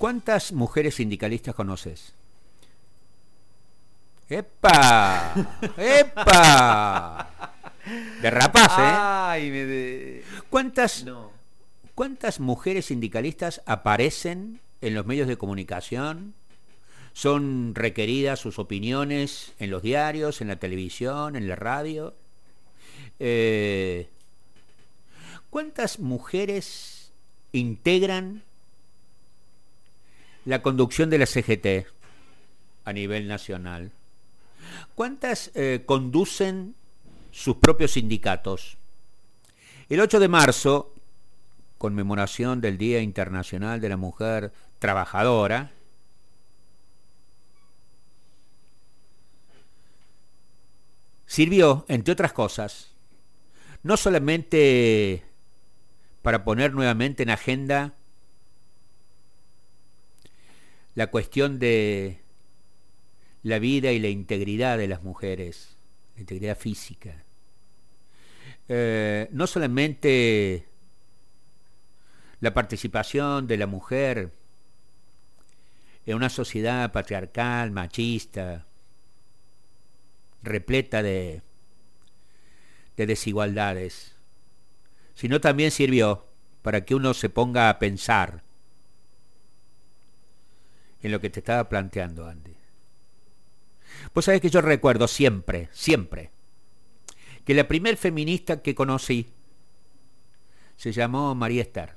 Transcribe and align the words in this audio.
¿Cuántas 0.00 0.52
mujeres 0.52 0.94
sindicalistas 0.94 1.54
conoces? 1.54 2.14
¡Epa! 4.30 5.34
¡Epa! 5.76 7.52
Derrapas, 8.22 8.72
¿eh? 8.78 8.96
Ay, 8.96 9.50
me 9.50 9.66
de... 9.66 10.24
¿Cuántas, 10.48 11.04
No. 11.04 11.30
¿Cuántas 11.94 12.40
mujeres 12.40 12.86
sindicalistas 12.86 13.60
aparecen 13.66 14.60
en 14.80 14.94
los 14.94 15.04
medios 15.04 15.28
de 15.28 15.36
comunicación? 15.36 16.32
¿Son 17.12 17.74
requeridas 17.74 18.40
sus 18.40 18.58
opiniones 18.58 19.52
en 19.58 19.68
los 19.70 19.82
diarios, 19.82 20.40
en 20.40 20.48
la 20.48 20.56
televisión, 20.56 21.36
en 21.36 21.46
la 21.46 21.56
radio? 21.56 22.14
Eh, 23.18 24.08
¿Cuántas 25.50 25.98
mujeres 25.98 27.12
integran 27.52 28.44
la 30.44 30.62
conducción 30.62 31.10
de 31.10 31.18
la 31.18 31.26
CGT 31.26 31.86
a 32.84 32.92
nivel 32.92 33.28
nacional? 33.28 33.92
¿Cuántas 34.94 35.50
eh, 35.54 35.82
conducen 35.86 36.74
sus 37.30 37.56
propios 37.56 37.92
sindicatos? 37.92 38.76
El 39.88 40.00
8 40.00 40.20
de 40.20 40.28
marzo, 40.28 40.94
conmemoración 41.78 42.60
del 42.60 42.78
Día 42.78 43.00
Internacional 43.00 43.80
de 43.80 43.88
la 43.88 43.96
Mujer 43.96 44.52
Trabajadora, 44.78 45.70
sirvió, 51.26 51.84
entre 51.88 52.12
otras 52.12 52.32
cosas, 52.32 52.90
no 53.82 53.96
solamente 53.96 55.24
para 56.22 56.44
poner 56.44 56.74
nuevamente 56.74 57.22
en 57.22 57.30
agenda 57.30 57.94
la 60.94 61.08
cuestión 61.08 61.58
de 61.58 62.20
la 63.42 63.58
vida 63.58 63.92
y 63.92 63.98
la 63.98 64.08
integridad 64.08 64.78
de 64.78 64.88
las 64.88 65.02
mujeres, 65.02 65.76
la 66.14 66.20
integridad 66.20 66.58
física, 66.58 67.24
eh, 68.68 69.28
no 69.32 69.46
solamente 69.46 70.66
la 72.40 72.54
participación 72.54 73.46
de 73.46 73.56
la 73.56 73.66
mujer 73.66 74.32
en 76.06 76.16
una 76.16 76.28
sociedad 76.28 76.90
patriarcal, 76.92 77.70
machista, 77.70 78.66
repleta 80.42 81.02
de, 81.02 81.42
de 82.96 83.06
desigualdades, 83.06 84.16
sino 85.14 85.40
también 85.40 85.70
sirvió 85.70 86.26
para 86.62 86.84
que 86.84 86.94
uno 86.94 87.14
se 87.14 87.28
ponga 87.28 87.68
a 87.68 87.78
pensar 87.78 88.42
en 91.02 91.12
lo 91.12 91.20
que 91.20 91.30
te 91.30 91.40
estaba 91.40 91.68
planteando, 91.68 92.26
Andy. 92.26 92.54
Vos 94.14 94.24
sabés 94.24 94.40
que 94.40 94.50
yo 94.50 94.60
recuerdo 94.60 95.08
siempre, 95.08 95.68
siempre, 95.72 96.30
que 97.44 97.54
la 97.54 97.66
primer 97.66 97.96
feminista 97.96 98.62
que 98.62 98.74
conocí 98.74 99.32
se 100.76 100.92
llamó 100.92 101.34
María 101.34 101.62
Esther. 101.62 101.94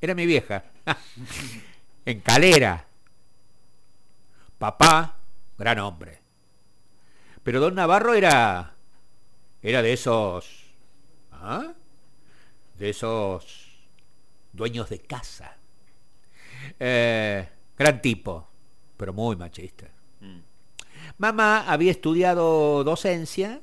Era 0.00 0.14
mi 0.14 0.26
vieja. 0.26 0.64
en 2.04 2.20
Calera. 2.20 2.86
Papá, 4.58 5.16
gran 5.58 5.78
hombre. 5.78 6.20
Pero 7.42 7.60
don 7.60 7.74
Navarro 7.74 8.14
era. 8.14 8.74
era 9.62 9.82
de 9.82 9.92
esos. 9.92 10.64
¿ah? 11.32 11.72
De 12.78 12.90
esos 12.90 13.78
dueños 14.52 14.88
de 14.90 14.98
casa. 14.98 15.56
Eh, 16.78 17.48
gran 17.78 18.00
tipo, 18.00 18.46
pero 18.96 19.12
muy 19.12 19.36
machista. 19.36 19.86
Mm. 20.20 20.40
Mamá 21.18 21.70
había 21.70 21.90
estudiado 21.90 22.84
docencia, 22.84 23.60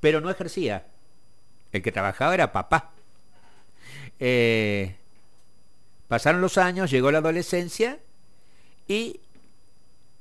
pero 0.00 0.20
no 0.20 0.30
ejercía. 0.30 0.86
El 1.72 1.82
que 1.82 1.92
trabajaba 1.92 2.34
era 2.34 2.52
papá. 2.52 2.90
Eh, 4.20 4.94
pasaron 6.08 6.40
los 6.40 6.58
años, 6.58 6.90
llegó 6.90 7.10
la 7.10 7.18
adolescencia 7.18 7.98
y 8.86 9.20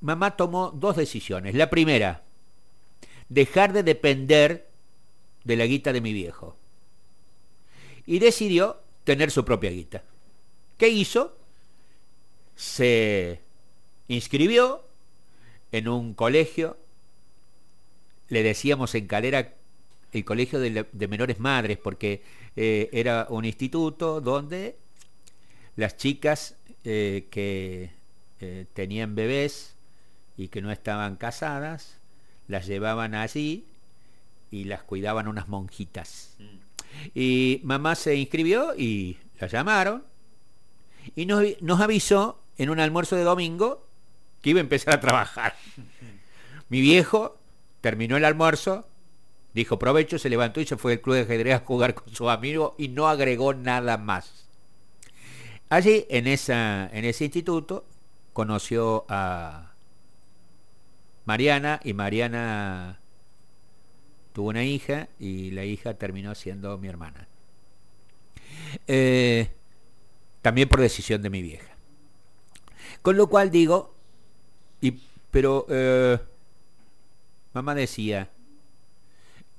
mamá 0.01 0.35
tomó 0.35 0.71
dos 0.71 0.95
decisiones. 0.95 1.55
La 1.55 1.69
primera, 1.69 2.21
dejar 3.29 3.73
de 3.73 3.83
depender 3.83 4.67
de 5.43 5.55
la 5.55 5.65
guita 5.65 5.93
de 5.93 6.01
mi 6.01 6.13
viejo. 6.13 6.55
Y 8.05 8.19
decidió 8.19 8.77
tener 9.03 9.31
su 9.31 9.45
propia 9.45 9.71
guita. 9.71 10.03
¿Qué 10.77 10.89
hizo? 10.89 11.35
Se 12.55 13.39
inscribió 14.07 14.83
en 15.71 15.87
un 15.87 16.13
colegio, 16.13 16.77
le 18.29 18.43
decíamos 18.43 18.95
en 18.95 19.07
Calera 19.07 19.53
el 20.13 20.23
colegio 20.25 20.59
de, 20.59 21.07
menores 21.07 21.39
madres, 21.39 21.77
porque 21.77 22.21
eh, 22.55 22.89
era 22.93 23.27
un 23.29 23.45
instituto 23.45 24.21
donde 24.21 24.75
las 25.75 25.97
chicas 25.97 26.55
eh, 26.83 27.27
que 27.31 27.89
eh, 28.39 28.65
tenían 28.73 29.15
bebés 29.15 29.73
y 30.37 30.49
que 30.49 30.61
no 30.61 30.71
estaban 30.71 31.15
casadas, 31.15 31.95
las 32.47 32.67
llevaban 32.67 33.15
allí 33.15 33.65
y 34.51 34.65
las 34.65 34.83
cuidaban 34.83 35.27
unas 35.27 35.47
monjitas. 35.47 36.35
Mm. 36.37 36.63
Y 37.15 37.61
mamá 37.63 37.95
se 37.95 38.15
inscribió 38.15 38.75
y 38.77 39.17
la 39.39 39.47
llamaron 39.47 40.03
y 41.15 41.25
nos, 41.25 41.43
nos 41.61 41.81
avisó 41.81 42.42
en 42.57 42.69
un 42.69 42.79
almuerzo 42.79 43.15
de 43.15 43.23
domingo 43.23 43.85
que 44.41 44.51
iba 44.51 44.59
a 44.59 44.61
empezar 44.61 44.93
a 44.93 44.99
trabajar. 44.99 45.55
Mi 46.69 46.81
viejo 46.81 47.37
terminó 47.81 48.17
el 48.17 48.25
almuerzo, 48.25 48.87
dijo 49.53 49.79
provecho, 49.79 50.19
se 50.19 50.29
levantó 50.29 50.61
y 50.61 50.65
se 50.65 50.77
fue 50.77 50.93
al 50.93 51.01
club 51.01 51.15
de 51.15 51.21
ajedrez 51.21 51.55
a 51.55 51.65
jugar 51.65 51.93
con 51.93 52.13
su 52.13 52.29
amigo 52.29 52.75
y 52.77 52.87
no 52.89 53.07
agregó 53.07 53.53
nada 53.53 53.97
más. 53.97 54.47
Allí, 55.69 56.05
en, 56.09 56.27
esa, 56.27 56.89
en 56.93 57.05
ese 57.05 57.25
instituto, 57.25 57.85
conoció 58.33 59.05
a 59.09 59.71
Mariana 61.25 61.79
y 61.83 61.93
Mariana 61.93 62.99
tuvo 64.33 64.49
una 64.49 64.63
hija 64.63 65.07
y 65.19 65.51
la 65.51 65.63
hija 65.63 65.93
terminó 65.93 66.35
siendo 66.35 66.77
mi 66.77 66.87
hermana. 66.87 67.27
Eh, 68.87 69.49
también 70.41 70.67
por 70.67 70.81
decisión 70.81 71.21
de 71.21 71.29
mi 71.29 71.41
vieja. 71.41 71.72
Con 73.01 73.17
lo 73.17 73.27
cual 73.27 73.51
digo, 73.51 73.93
y, 74.81 74.99
pero 75.31 75.65
eh, 75.69 76.17
mamá 77.53 77.75
decía, 77.75 78.29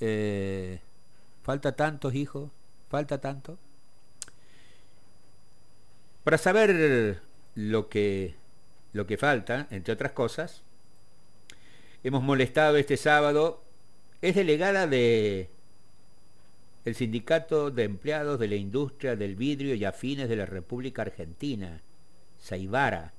eh, 0.00 0.80
falta 1.42 1.72
tantos 1.72 2.14
hijos, 2.14 2.50
falta 2.90 3.18
tanto. 3.20 3.58
Para 6.24 6.38
saber 6.38 7.20
lo 7.54 7.88
que, 7.88 8.34
lo 8.92 9.06
que 9.06 9.16
falta, 9.16 9.66
entre 9.70 9.92
otras 9.92 10.12
cosas, 10.12 10.62
hemos 12.02 12.22
molestado 12.22 12.76
este 12.76 12.96
sábado, 12.96 13.62
es 14.22 14.34
delegada 14.34 14.86
de 14.86 15.50
el 16.84 16.94
Sindicato 16.94 17.70
de 17.70 17.84
Empleados 17.84 18.38
de 18.38 18.48
la 18.48 18.56
Industria 18.56 19.16
del 19.16 19.36
Vidrio 19.36 19.74
y 19.74 19.84
Afines 19.84 20.28
de 20.28 20.36
la 20.36 20.46
República 20.46 21.02
Argentina, 21.02 21.80
Saibara, 22.44 23.12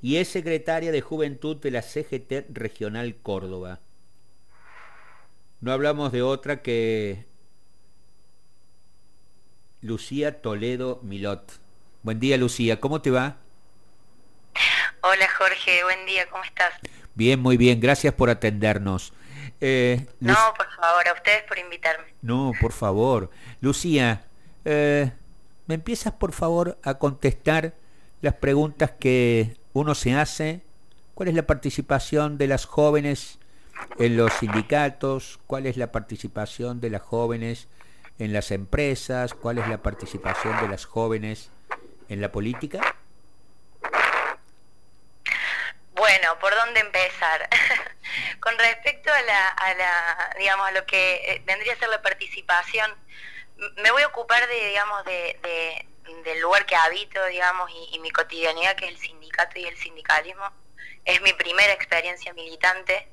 y 0.00 0.16
es 0.18 0.28
secretaria 0.28 0.92
de 0.92 1.00
Juventud 1.00 1.56
de 1.56 1.72
la 1.72 1.82
CGT 1.82 2.46
Regional 2.52 3.16
Córdoba. 3.20 3.80
No 5.60 5.72
hablamos 5.72 6.12
de 6.12 6.22
otra 6.22 6.62
que 6.62 7.24
Lucía 9.82 10.40
Toledo 10.40 11.00
Milot. 11.02 11.58
Buen 12.04 12.20
día, 12.20 12.36
Lucía, 12.36 12.78
¿cómo 12.78 13.02
te 13.02 13.10
va? 13.10 13.36
Hola 15.02 15.26
Jorge, 15.36 15.82
buen 15.82 16.06
día, 16.06 16.28
¿cómo 16.30 16.44
estás? 16.44 16.72
Bien, 17.16 17.40
muy 17.40 17.56
bien, 17.56 17.80
gracias 17.80 18.14
por 18.14 18.30
atendernos. 18.30 19.12
Eh, 19.60 20.06
Lu- 20.20 20.32
No, 20.32 20.54
por 20.56 20.66
favor, 20.76 21.08
a 21.08 21.12
ustedes 21.14 21.42
por 21.48 21.58
invitarme. 21.58 22.06
No, 22.22 22.52
por 22.60 22.70
favor. 22.72 23.30
Lucía, 23.60 24.24
eh, 24.64 25.10
¿me 25.66 25.74
empiezas 25.74 26.12
por 26.14 26.32
favor 26.32 26.78
a 26.84 26.94
contestar 26.94 27.74
las 28.24 28.34
preguntas 28.34 28.90
que 28.98 29.56
uno 29.74 29.94
se 29.94 30.14
hace? 30.14 30.62
¿Cuál 31.14 31.28
es 31.28 31.34
la 31.34 31.46
participación 31.46 32.38
de 32.38 32.48
las 32.48 32.64
jóvenes 32.64 33.38
en 33.98 34.16
los 34.16 34.32
sindicatos? 34.32 35.38
¿Cuál 35.46 35.66
es 35.66 35.76
la 35.76 35.92
participación 35.92 36.80
de 36.80 36.88
las 36.90 37.02
jóvenes 37.02 37.68
en 38.18 38.32
las 38.32 38.50
empresas? 38.50 39.34
¿Cuál 39.34 39.58
es 39.58 39.68
la 39.68 39.82
participación 39.82 40.58
de 40.62 40.68
las 40.68 40.86
jóvenes 40.86 41.50
en 42.08 42.20
la 42.22 42.32
política? 42.32 42.80
Bueno, 45.92 46.38
¿por 46.40 46.54
dónde 46.54 46.80
empezar? 46.80 47.48
Con 48.40 48.58
respecto 48.58 49.12
a 49.12 49.22
la, 49.22 49.48
a 49.48 49.74
la, 49.74 50.34
digamos, 50.38 50.66
a 50.66 50.72
lo 50.72 50.86
que 50.86 51.14
eh, 51.26 51.42
vendría 51.46 51.74
a 51.74 51.76
ser 51.76 51.90
la 51.90 52.00
participación, 52.02 52.90
me 53.82 53.90
voy 53.90 54.02
a 54.02 54.08
ocupar 54.08 54.48
de, 54.48 54.68
digamos, 54.68 55.04
de, 55.04 55.38
de- 55.42 55.86
del 56.24 56.40
lugar 56.40 56.66
que 56.66 56.76
habito, 56.76 57.24
digamos, 57.26 57.70
y, 57.92 57.98
mi 57.98 58.10
cotidianidad, 58.10 58.76
que 58.76 58.86
es 58.86 58.92
el 58.92 58.98
sindicato 58.98 59.58
y 59.58 59.64
el 59.64 59.76
sindicalismo. 59.76 60.50
Es 61.04 61.20
mi 61.22 61.32
primera 61.32 61.72
experiencia 61.72 62.32
militante, 62.32 63.08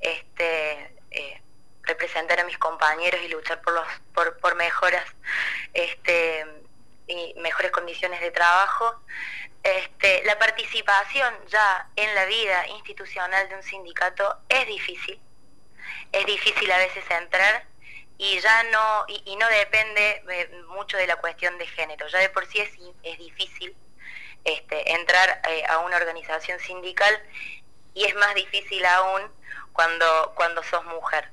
este, 0.00 0.94
eh, 1.10 1.42
representar 1.82 2.40
a 2.40 2.44
mis 2.44 2.58
compañeros 2.58 3.20
y 3.22 3.28
luchar 3.28 3.60
por, 3.62 3.74
los, 3.74 3.86
por, 4.14 4.38
por 4.38 4.54
mejoras 4.54 5.04
este, 5.74 6.46
y 7.06 7.34
mejores 7.38 7.70
condiciones 7.70 8.20
de 8.20 8.30
trabajo. 8.30 9.02
Este, 9.62 10.24
la 10.24 10.38
participación 10.38 11.34
ya 11.48 11.88
en 11.96 12.14
la 12.14 12.24
vida 12.24 12.66
institucional 12.68 13.48
de 13.48 13.54
un 13.54 13.62
sindicato 13.62 14.38
es 14.48 14.66
difícil, 14.66 15.20
es 16.10 16.26
difícil 16.26 16.70
a 16.72 16.78
veces 16.78 17.04
entrar 17.10 17.71
y 18.22 18.38
ya 18.38 18.62
no 18.64 19.04
y, 19.08 19.34
no 19.34 19.48
depende 19.48 20.22
eh, 20.30 20.62
mucho 20.68 20.96
de 20.96 21.08
la 21.08 21.16
cuestión 21.16 21.58
de 21.58 21.66
género. 21.66 22.06
Ya 22.06 22.20
de 22.20 22.28
por 22.28 22.46
sí 22.46 22.60
es, 22.60 22.70
es 23.02 23.18
difícil 23.18 23.74
este, 24.44 24.92
entrar 24.92 25.42
eh, 25.48 25.64
a 25.68 25.78
una 25.78 25.96
organización 25.96 26.60
sindical 26.60 27.20
y 27.94 28.04
es 28.04 28.14
más 28.14 28.32
difícil 28.36 28.86
aún 28.86 29.22
cuando 29.72 30.32
cuando 30.36 30.62
sos 30.62 30.84
mujer. 30.84 31.28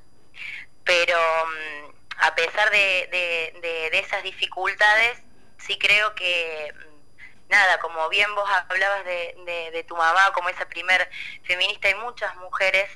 Pero 0.83 1.15
mm, 1.45 1.91
a 2.21 2.33
pesar 2.33 2.71
de, 2.71 3.51
de, 3.61 3.99
esas 3.99 4.23
dificultades 4.23 5.19
sí 5.59 5.77
creo 5.77 6.15
que 6.15 6.73
mm, 6.73 7.49
nada, 7.49 7.79
como 7.81 8.09
bien 8.09 8.33
vos 8.33 8.49
hablabas 8.67 9.05
de, 9.05 9.69
de, 9.71 9.83
tu 9.83 9.95
mamá 9.95 10.31
como 10.33 10.49
esa 10.49 10.67
primer 10.67 11.07
feminista, 11.43 11.87
hay 11.87 11.95
muchas 11.95 12.35
mujeres 12.37 12.89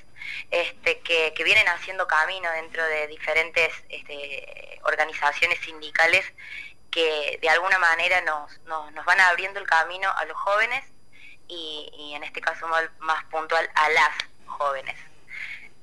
este, 0.50 1.00
que, 1.00 1.32
vienen 1.44 1.68
haciendo 1.68 2.06
camino 2.06 2.50
dentro 2.52 2.84
de 2.84 3.06
diferentes 3.06 3.72
este, 3.88 4.80
organizaciones 4.84 5.58
sindicales 5.60 6.24
que 6.90 7.38
de 7.42 7.48
alguna 7.48 7.78
manera 7.78 8.20
nos, 8.20 8.58
nos, 8.66 9.04
van 9.04 9.20
abriendo 9.20 9.58
el 9.58 9.66
camino 9.66 10.10
a 10.16 10.24
los 10.26 10.36
jóvenes 10.36 10.84
y, 11.48 12.12
en 12.14 12.22
este 12.24 12.40
caso 12.40 12.66
más, 12.68 13.24
puntual 13.24 13.68
a 13.74 13.88
las 13.90 14.10
jóvenes. 14.46 14.96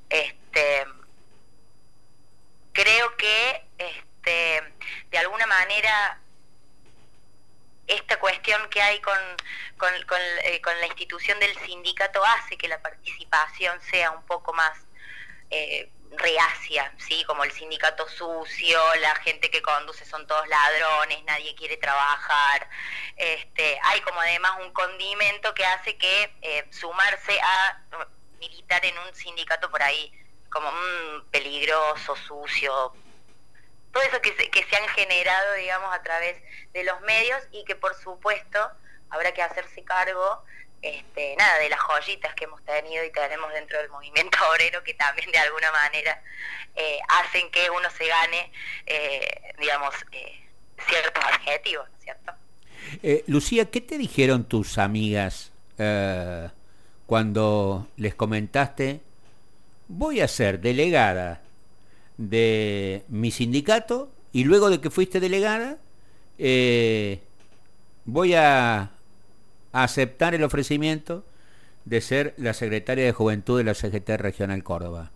Este, 0.09 0.85
creo 2.73 3.15
que 3.17 3.65
este, 3.77 4.63
de 5.09 5.17
alguna 5.17 5.45
manera 5.45 6.19
esta 7.91 8.19
cuestión 8.19 8.69
que 8.69 8.81
hay 8.81 8.99
con, 9.01 9.17
eh, 10.43 10.61
con, 10.61 10.79
la 10.79 10.87
institución 10.87 11.39
del 11.39 11.55
sindicato 11.59 12.23
hace 12.25 12.57
que 12.57 12.67
la 12.67 12.81
participación 12.81 13.79
sea 13.81 14.11
un 14.11 14.23
poco 14.23 14.53
más 14.53 14.77
eh, 15.49 15.89
reacia, 16.11 16.93
¿sí? 16.97 17.23
Como 17.25 17.43
el 17.43 17.51
sindicato 17.51 18.07
sucio, 18.07 18.79
la 19.01 19.15
gente 19.15 19.49
que 19.49 19.61
conduce 19.61 20.05
son 20.05 20.25
todos 20.25 20.47
ladrones, 20.47 21.23
nadie 21.25 21.53
quiere 21.55 21.77
trabajar. 21.77 22.69
Este, 23.17 23.79
hay 23.83 24.01
como 24.01 24.21
además 24.21 24.53
un 24.61 24.71
condimento 24.71 25.53
que 25.53 25.65
hace 25.65 25.97
que 25.97 26.33
eh, 26.41 26.67
sumarse 26.71 27.39
a 27.41 27.81
militar 28.39 28.85
en 28.85 28.97
un 28.97 29.13
sindicato 29.13 29.69
por 29.69 29.83
ahí 29.83 30.11
como 30.49 30.69
un 30.69 31.25
peligroso, 31.29 32.15
sucio, 32.15 32.93
todo 33.91 34.03
eso 34.03 34.21
que 34.21 34.35
se, 34.35 34.49
que 34.49 34.63
se 34.63 34.75
han 34.75 34.87
generado, 34.89 35.53
digamos, 35.55 35.93
a 35.93 36.01
través 36.01 36.37
de 36.73 36.83
los 36.83 36.99
medios 37.01 37.41
y 37.51 37.63
que 37.65 37.75
por 37.75 37.95
supuesto 37.95 38.59
habrá 39.09 39.33
que 39.33 39.41
hacerse 39.41 39.83
cargo 39.83 40.43
este, 40.81 41.35
nada, 41.37 41.59
de 41.59 41.69
las 41.69 41.79
joyitas 41.79 42.33
que 42.33 42.45
hemos 42.45 42.63
tenido 42.65 43.03
y 43.05 43.11
tenemos 43.11 43.53
dentro 43.53 43.77
del 43.77 43.89
movimiento 43.89 44.37
obrero 44.51 44.83
que 44.83 44.93
también 44.95 45.31
de 45.31 45.37
alguna 45.37 45.71
manera 45.71 46.21
eh, 46.75 46.99
hacen 47.07 47.51
que 47.51 47.69
uno 47.69 47.89
se 47.91 48.07
gane, 48.07 48.51
eh, 48.87 49.53
digamos, 49.59 49.93
eh, 50.11 50.39
ciertos 50.87 51.23
adjetivos, 51.23 51.87
¿cierto? 52.01 52.33
Lucía, 53.27 53.69
¿qué 53.69 53.79
te 53.79 53.97
dijeron 53.97 54.43
tus 54.43 54.77
amigas 54.77 55.51
cuando 57.05 57.87
les 57.97 58.13
comentaste, 58.13 59.01
voy 59.87 60.21
a 60.21 60.27
ser 60.27 60.59
delegada 60.59 61.41
de 62.21 63.03
mi 63.07 63.31
sindicato 63.31 64.11
y 64.31 64.43
luego 64.43 64.69
de 64.69 64.79
que 64.79 64.91
fuiste 64.91 65.19
delegada, 65.19 65.77
eh, 66.37 67.19
voy 68.05 68.35
a, 68.35 68.91
aceptar 69.73 70.35
el 70.35 70.43
ofrecimiento 70.43 71.23
de 71.85 72.01
ser 72.01 72.33
la 72.37 72.53
secretaria 72.53 73.05
de 73.05 73.13
Juventud 73.13 73.57
de 73.57 73.63
la 73.63 73.73
CGT 73.73 74.09
Regional 74.17 74.63
Córdoba. 74.63 75.11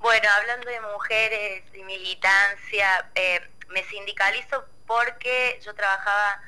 Bueno, 0.00 0.28
hablando 0.38 0.68
de 0.68 0.80
mujeres 0.82 1.64
y 1.74 1.82
militancia, 1.82 3.10
eh, 3.14 3.40
me 3.70 3.82
sindicalizo 3.84 4.64
porque 4.86 5.58
yo 5.64 5.74
trabajaba 5.74 6.42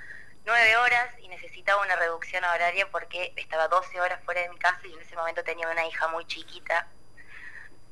nueve 0.45 0.77
horas 0.77 1.09
y 1.23 1.29
necesitaba 1.29 1.83
una 1.83 1.97
reducción 1.97 2.45
horaria 2.45 2.87
porque 2.91 3.33
estaba 3.37 3.67
12 3.69 3.99
horas 4.01 4.23
fuera 4.25 4.43
de 4.43 4.51
mi 4.51 4.59
casa 4.59 4.81
y 4.85 4.93
en 4.93 5.01
ese 5.01 5.17
momento 5.17 5.43
tenía 5.43 5.69
una 5.69 5.87
hija 5.87 6.07
muy 6.09 6.27
chiquita 6.27 6.87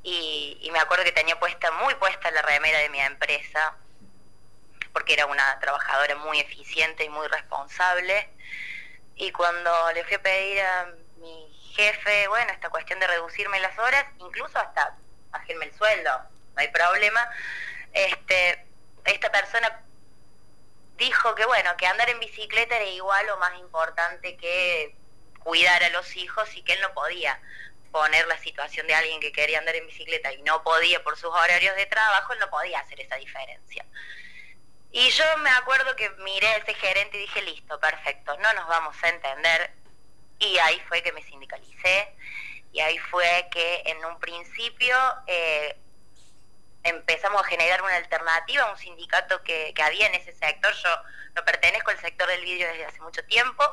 y, 0.03 0.69
me 0.73 0.79
acuerdo 0.79 1.05
que 1.05 1.13
tenía 1.13 1.39
puesta, 1.39 1.71
muy 1.73 1.95
puesta 1.97 2.31
la 2.31 2.43
remera 2.43 2.79
de 2.79 2.89
mi 2.91 3.01
empresa, 3.01 3.77
porque 4.93 5.15
era 5.15 5.27
una 5.27 5.59
trabajadora 5.61 6.17
muy 6.17 6.41
eficiente 6.41 7.05
y 7.05 7.09
muy 7.09 7.27
responsable. 7.29 8.29
Y 9.17 9.33
cuando 9.33 9.93
le 9.93 10.05
fui 10.05 10.15
a 10.15 10.23
pedir 10.23 10.61
a 10.61 10.93
mi 11.17 11.73
jefe, 11.75 12.29
bueno, 12.29 12.53
esta 12.53 12.71
cuestión 12.71 13.01
de 13.01 13.07
reducirme 13.07 13.61
las 13.61 13.79
horas, 13.79 14.05
incluso 14.19 14.59
hasta 14.59 14.97
bajarme 15.31 15.67
el 15.67 15.75
sueldo, 15.75 16.11
no 16.55 16.61
hay 16.61 16.69
problema, 16.69 17.29
este, 17.93 18.67
esta 19.05 19.31
persona 19.31 19.83
dijo 20.97 21.35
que 21.35 21.47
bueno, 21.47 21.77
que 21.77 21.87
andar 21.87 22.11
en 22.11 22.21
bicicleta 22.21 22.77
era 22.77 22.85
igual 22.87 23.29
o 23.31 23.39
más 23.39 23.57
importante 23.59 24.37
que 24.37 24.95
cuidar 25.39 25.83
a 25.85 25.91
los 25.91 26.17
hijos 26.17 26.55
y 26.57 26.63
que 26.63 26.75
él 26.75 26.81
no 26.81 26.93
podía 26.93 27.41
poner 27.91 28.27
la 28.27 28.39
situación 28.39 28.87
de 28.87 28.95
alguien 28.95 29.21
que 29.21 29.33
quería 29.33 29.59
andar 29.59 29.77
en 29.77 29.87
bicicleta 29.87 30.33
y 30.33 30.43
no 30.43 30.63
podía 30.63 31.03
por 31.03 31.17
sus 31.17 31.31
horarios 31.31 31.75
de 31.77 31.87
trabajo, 31.87 32.35
no 32.37 32.49
podía 32.51 32.81
hacer 32.81 33.01
esa 33.01 33.17
diferencia. 33.17 33.85
Y 34.91 35.11
yo 35.11 35.25
me 35.39 35.51
acuerdo 35.51 35.95
que 35.97 36.09
miré 36.11 36.49
a 36.49 36.57
ese 36.57 36.75
gerente 36.75 37.19
y 37.19 37.21
dije, 37.21 37.43
listo, 37.43 37.79
perfecto, 37.79 38.37
no 38.39 38.53
nos 38.55 38.67
vamos 38.67 38.97
a 39.03 39.09
entender. 39.09 39.71
Y 40.39 40.59
ahí 40.59 40.81
fue 40.89 41.03
que 41.03 41.13
me 41.13 41.23
sindicalicé 41.23 42.15
y 42.73 42.81
ahí 42.81 42.99
fue 42.99 43.49
que 43.51 43.83
en 43.87 44.05
un 44.05 44.19
principio 44.21 44.97
eh, 45.27 45.77
empezamos 46.85 47.43
a 47.43 47.45
generar 47.45 47.83
una 47.83 47.97
alternativa, 47.97 48.71
un 48.71 48.79
sindicato 48.79 49.43
que, 49.43 49.73
que, 49.75 49.83
había 49.83 50.07
en 50.07 50.15
ese 50.15 50.33
sector. 50.35 50.73
Yo 50.75 50.91
no 51.35 51.45
pertenezco 51.45 51.91
al 51.91 52.01
sector 52.01 52.29
del 52.29 52.43
vidrio 52.43 52.69
desde 52.69 52.85
hace 52.87 53.01
mucho 53.01 53.25
tiempo. 53.25 53.65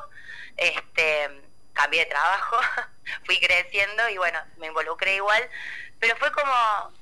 Este, 0.56 1.30
cambié 1.76 2.00
de 2.00 2.10
trabajo, 2.10 2.58
fui 3.24 3.38
creciendo 3.38 4.08
y 4.08 4.16
bueno, 4.16 4.40
me 4.56 4.66
involucré 4.66 5.14
igual, 5.14 5.48
pero 6.00 6.16
fue 6.16 6.32
como, 6.32 6.92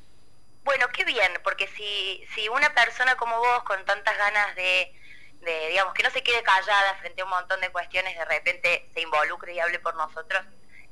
bueno, 0.64 0.88
qué 0.93 1.04
bien, 1.04 1.40
porque 1.43 1.69
si, 1.69 2.26
si 2.35 2.49
una 2.49 2.75
persona 2.75 3.16
como 3.16 3.38
vos 3.38 3.62
con 3.64 3.83
tantas 3.87 4.16
ganas 4.19 4.54
de, 4.57 4.93
de, 5.40 5.69
digamos, 5.69 5.95
que 5.95 6.02
no 6.02 6.11
se 6.11 6.23
quede 6.23 6.43
callada 6.43 6.95
frente 6.97 7.23
a 7.23 7.25
un 7.25 7.31
montón 7.31 7.61
de 7.61 7.71
cuestiones, 7.71 8.16
de 8.19 8.25
repente 8.25 8.90
se 8.93 9.00
involucre 9.00 9.54
y 9.54 9.61
hable 9.61 9.78
por 9.78 9.95
nosotros, 9.95 10.45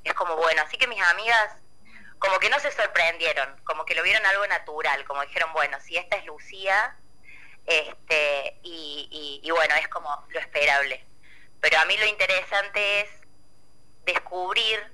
es 0.04 0.14
como 0.14 0.36
bueno, 0.36 0.62
así 0.62 0.78
que 0.78 0.86
mis 0.86 1.02
amigas 1.02 1.56
como 2.18 2.38
que 2.38 2.50
no 2.50 2.60
se 2.60 2.70
sorprendieron, 2.70 3.60
como 3.64 3.84
que 3.84 3.96
lo 3.96 4.02
vieron 4.04 4.24
algo 4.26 4.46
natural, 4.46 5.04
como 5.04 5.22
dijeron, 5.22 5.52
bueno, 5.52 5.80
si 5.80 5.96
esta 5.96 6.16
es 6.16 6.24
Lucía, 6.24 6.96
este, 7.66 8.58
y, 8.62 9.40
y 9.42 9.50
bueno, 9.50 9.74
es 9.74 9.88
como 9.88 10.24
lo 10.28 10.38
esperable. 10.38 11.04
Pero 11.60 11.80
a 11.80 11.84
mí 11.84 11.96
lo 11.96 12.06
interesante 12.06 13.00
es 13.00 13.08
descubrir, 14.04 14.92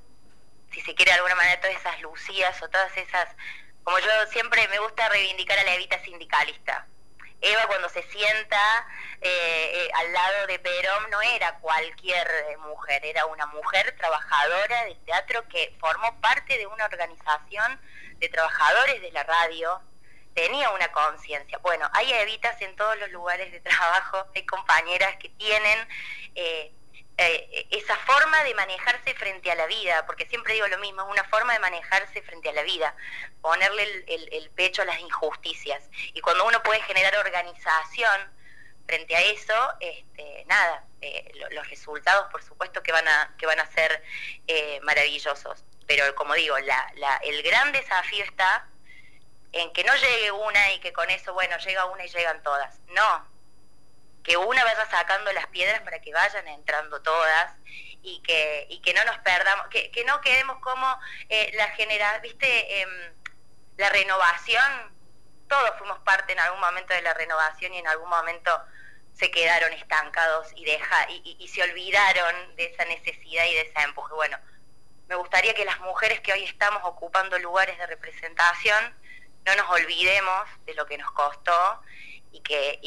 si 0.72 0.80
se 0.80 0.94
quiere 0.94 1.12
de 1.12 1.16
alguna 1.16 1.34
manera, 1.34 1.60
todas 1.60 1.76
esas 1.76 2.00
lucías 2.00 2.62
o 2.62 2.68
todas 2.68 2.96
esas, 2.96 3.28
como 3.82 3.98
yo 3.98 4.08
siempre 4.30 4.66
me 4.68 4.78
gusta 4.78 5.08
reivindicar 5.08 5.58
a 5.58 5.64
la 5.64 5.74
Evita 5.74 5.98
sindicalista. 6.02 6.86
Eva 7.40 7.66
cuando 7.68 7.88
se 7.88 8.02
sienta 8.02 8.58
eh, 9.20 9.70
eh, 9.72 9.90
al 9.94 10.12
lado 10.12 10.46
de 10.48 10.58
Perón 10.58 11.10
no 11.10 11.22
era 11.22 11.54
cualquier 11.60 12.26
eh, 12.50 12.56
mujer, 12.56 13.04
era 13.04 13.26
una 13.26 13.46
mujer 13.46 13.94
trabajadora 13.96 14.84
del 14.84 14.98
teatro 15.04 15.46
que 15.48 15.76
formó 15.78 16.20
parte 16.20 16.58
de 16.58 16.66
una 16.66 16.84
organización 16.86 17.80
de 18.18 18.28
trabajadores 18.28 19.00
de 19.00 19.12
la 19.12 19.22
radio, 19.22 19.80
tenía 20.34 20.70
una 20.70 20.90
conciencia. 20.92 21.58
Bueno, 21.58 21.88
hay 21.92 22.12
evitas 22.12 22.60
en 22.60 22.74
todos 22.76 22.96
los 22.98 23.10
lugares 23.10 23.50
de 23.52 23.60
trabajo, 23.60 24.24
hay 24.34 24.44
compañeras 24.46 25.16
que 25.16 25.28
tienen 25.30 25.88
eh, 26.34 26.72
esa 27.18 27.96
forma 27.96 28.44
de 28.44 28.54
manejarse 28.54 29.12
frente 29.14 29.50
a 29.50 29.56
la 29.56 29.66
vida, 29.66 30.06
porque 30.06 30.26
siempre 30.26 30.54
digo 30.54 30.68
lo 30.68 30.78
mismo, 30.78 31.02
es 31.02 31.08
una 31.10 31.24
forma 31.24 31.52
de 31.52 31.58
manejarse 31.58 32.22
frente 32.22 32.48
a 32.48 32.52
la 32.52 32.62
vida, 32.62 32.94
ponerle 33.40 34.04
el, 34.06 34.50
pecho 34.50 34.82
a 34.82 34.84
las 34.84 35.00
injusticias. 35.00 35.82
Y 36.14 36.20
cuando 36.20 36.46
uno 36.46 36.62
puede 36.62 36.80
generar 36.82 37.16
organización 37.16 38.32
frente 38.86 39.16
a 39.16 39.20
eso, 39.20 39.74
este, 39.80 40.44
nada, 40.46 40.84
eh, 41.00 41.32
los 41.50 41.68
resultados 41.68 42.30
por 42.30 42.42
supuesto 42.42 42.82
que 42.82 42.92
van 42.92 43.06
a, 43.06 43.34
que 43.36 43.46
van 43.46 43.58
a 43.58 43.66
ser 43.66 44.02
eh, 44.46 44.80
maravillosos. 44.82 45.64
Pero 45.86 46.14
como 46.14 46.34
digo, 46.34 46.56
el 46.56 47.42
gran 47.42 47.72
desafío 47.72 48.24
está 48.24 48.68
en 49.52 49.72
que 49.72 49.82
no 49.84 49.94
llegue 49.96 50.30
una 50.30 50.72
y 50.72 50.80
que 50.80 50.92
con 50.92 51.08
eso, 51.10 51.32
bueno, 51.34 51.56
llega 51.58 51.86
una 51.86 52.04
y 52.04 52.08
llegan 52.08 52.42
todas. 52.42 52.78
No, 52.88 53.27
que 54.22 54.36
una 54.36 54.64
vaya 54.64 54.88
sacando 54.90 55.32
las 55.32 55.46
piedras 55.48 55.80
para 55.82 56.00
que 56.00 56.12
vayan 56.12 56.46
entrando 56.48 57.00
todas 57.02 57.52
y 58.02 58.20
que, 58.22 58.66
y 58.70 58.80
que 58.80 58.94
no 58.94 59.04
nos 59.04 59.18
perdamos, 59.18 59.66
que, 59.68 59.90
que 59.90 60.04
no 60.04 60.20
quedemos 60.20 60.58
como 60.60 60.86
eh, 61.28 61.50
la 61.54 61.68
general, 61.70 62.20
viste, 62.20 62.80
em, 62.80 63.14
la 63.76 63.88
renovación, 63.90 64.96
todos 65.48 65.70
fuimos 65.78 65.98
parte 66.00 66.32
en 66.32 66.40
algún 66.40 66.60
momento 66.60 66.94
de 66.94 67.02
la 67.02 67.14
renovación 67.14 67.72
y 67.74 67.78
en 67.78 67.88
algún 67.88 68.08
momento 68.08 68.50
se 69.14 69.30
quedaron 69.30 69.72
estancados 69.72 70.48
y, 70.54 70.64
deja, 70.64 71.10
y, 71.10 71.36
y, 71.40 71.48
se 71.48 71.62
olvidaron 71.62 72.54
de 72.56 72.66
esa 72.66 72.84
necesidad 72.84 73.44
y 73.46 73.54
de 73.54 73.62
ese 73.62 73.80
empuje. 73.80 74.14
Bueno, 74.14 74.38
me 75.08 75.16
gustaría 75.16 75.54
que 75.54 75.64
las 75.64 75.80
mujeres 75.80 76.20
que 76.20 76.32
hoy 76.32 76.44
estamos 76.44 76.82
ocupando 76.84 77.38
lugares 77.38 77.76
de 77.78 77.86
representación 77.86 78.94
no 79.44 79.56
nos 79.56 79.68
olvidemos 79.70 80.48
de 80.66 80.74
lo 80.74 80.86
que 80.86 80.98
nos 80.98 81.10
costó 81.12 81.82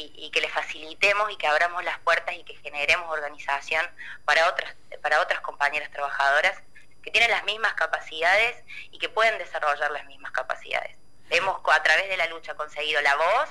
y 0.02 0.10
que, 0.10 0.20
y, 0.20 0.30
que 0.30 0.40
le 0.40 0.48
facilitemos 0.48 1.30
y 1.30 1.36
que 1.36 1.46
abramos 1.46 1.84
las 1.84 1.98
puertas 2.00 2.34
y 2.34 2.44
que 2.44 2.54
generemos 2.56 3.10
organización 3.10 3.86
para 4.24 4.48
otras, 4.48 4.74
para 5.02 5.20
otras 5.20 5.40
compañeras 5.40 5.90
trabajadoras 5.90 6.60
que 7.02 7.10
tienen 7.10 7.30
las 7.30 7.44
mismas 7.44 7.74
capacidades 7.74 8.62
y 8.90 8.98
que 8.98 9.08
pueden 9.08 9.38
desarrollar 9.38 9.90
las 9.90 10.06
mismas 10.06 10.32
capacidades. 10.32 10.96
Hemos 11.30 11.60
a 11.72 11.82
través 11.82 12.08
de 12.08 12.16
la 12.16 12.26
lucha 12.26 12.54
conseguido 12.54 13.00
la 13.00 13.16
voz, 13.16 13.48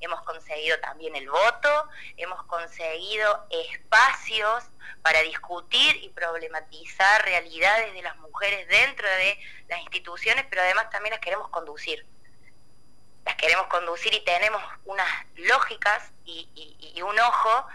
hemos 0.00 0.22
conseguido 0.22 0.78
también 0.80 1.16
el 1.16 1.28
voto, 1.28 1.88
hemos 2.16 2.42
conseguido 2.44 3.46
espacios 3.50 4.64
para 5.02 5.20
discutir 5.22 5.96
y 5.96 6.08
problematizar 6.10 7.24
realidades 7.24 7.92
de 7.94 8.02
las 8.02 8.16
mujeres 8.18 8.68
dentro 8.68 9.06
de 9.06 9.38
las 9.68 9.80
instituciones, 9.80 10.46
pero 10.48 10.62
además 10.62 10.90
también 10.90 11.12
las 11.12 11.20
queremos 11.20 11.48
conducir 11.48 12.06
las 13.24 13.34
queremos 13.36 13.66
conducir 13.66 14.14
y 14.14 14.24
tenemos 14.24 14.62
unas 14.84 15.08
lógicas 15.36 16.10
y, 16.24 16.46
un 17.02 17.18
ojo 17.20 17.66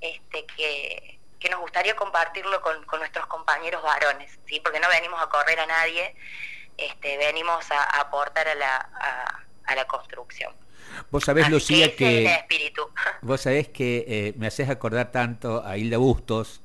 este, 0.00 0.44
que, 0.56 1.18
nos 1.50 1.60
gustaría 1.60 1.94
compartirlo 1.94 2.60
con, 2.62 2.84
nuestros 2.98 3.26
compañeros 3.26 3.82
varones, 3.82 4.38
¿sí? 4.46 4.60
porque 4.60 4.80
no 4.80 4.88
venimos 4.88 5.20
a 5.20 5.28
correr 5.28 5.60
a 5.60 5.66
nadie, 5.66 6.14
este, 6.78 7.18
venimos 7.18 7.70
a, 7.70 7.82
aportar 8.00 8.48
a 8.48 8.54
la, 8.54 9.42
a, 9.66 9.74
la 9.74 9.84
construcción. 9.86 10.52
Vos 11.10 11.24
sabés, 11.24 11.48
Lucía, 11.50 11.94
que... 11.94 12.46
Vos 13.20 13.42
sabés 13.42 13.68
que 13.68 14.04
eh, 14.08 14.34
me 14.36 14.46
haces 14.46 14.70
acordar 14.70 15.12
tanto 15.12 15.62
a 15.64 15.76
Hilda 15.76 15.98
Bustos. 15.98 16.60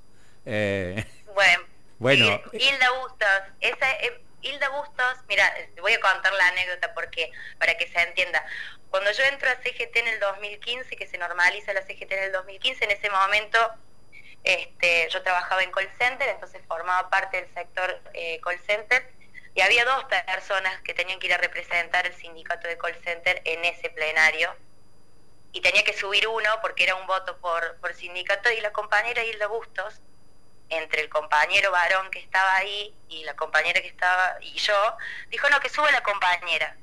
Eh, 0.45 1.05
bueno, 1.33 1.63
bueno, 1.99 2.41
Hilda 2.53 2.91
Bustos, 3.01 3.27
esa, 3.59 3.91
eh, 3.95 4.21
Hilda 4.41 4.69
Bustos, 4.69 5.17
mira, 5.27 5.53
te 5.75 5.81
voy 5.81 5.93
a 5.93 5.99
contar 5.99 6.33
la 6.33 6.47
anécdota 6.47 6.93
porque 6.93 7.31
para 7.57 7.77
que 7.77 7.87
se 7.87 7.99
entienda. 8.01 8.43
Cuando 8.89 9.11
yo 9.11 9.23
entro 9.25 9.49
a 9.49 9.55
CGT 9.55 9.95
en 9.97 10.07
el 10.07 10.19
2015, 10.19 10.95
que 10.95 11.07
se 11.07 11.17
normaliza 11.17 11.73
la 11.73 11.81
CGT 11.81 12.11
en 12.11 12.23
el 12.23 12.31
2015, 12.31 12.85
en 12.85 12.91
ese 12.91 13.09
momento 13.09 13.59
este, 14.43 15.07
yo 15.09 15.21
trabajaba 15.21 15.63
en 15.63 15.71
call 15.71 15.89
center, 15.97 16.29
entonces 16.29 16.61
formaba 16.67 17.09
parte 17.09 17.41
del 17.41 17.53
sector 17.53 18.01
eh, 18.13 18.39
call 18.41 18.59
center 18.65 19.11
y 19.53 19.61
había 19.61 19.83
dos 19.85 20.05
personas 20.05 20.81
que 20.81 20.93
tenían 20.93 21.19
que 21.19 21.27
ir 21.27 21.33
a 21.33 21.37
representar 21.37 22.05
el 22.05 22.15
sindicato 22.15 22.67
de 22.67 22.77
call 22.77 22.95
center 23.03 23.41
en 23.45 23.65
ese 23.65 23.89
plenario 23.89 24.55
y 25.51 25.61
tenía 25.61 25.83
que 25.83 25.93
subir 25.93 26.27
uno 26.27 26.49
porque 26.61 26.83
era 26.83 26.95
un 26.95 27.07
voto 27.07 27.37
por, 27.39 27.77
por 27.79 27.93
sindicato 27.93 28.51
y 28.51 28.61
la 28.61 28.71
compañera 28.71 29.23
Hilda 29.23 29.47
Bustos 29.47 30.01
entre 30.69 31.01
el 31.01 31.09
compañero 31.09 31.71
varón 31.71 32.09
que 32.11 32.19
estaba 32.19 32.55
ahí 32.55 32.95
y 33.07 33.23
la 33.23 33.35
compañera 33.35 33.81
que 33.81 33.87
estaba 33.87 34.37
y 34.41 34.53
yo, 34.57 34.97
dijo 35.29 35.49
no, 35.49 35.59
que 35.59 35.69
sube 35.69 35.91
la 35.91 36.03
compañera. 36.03 36.75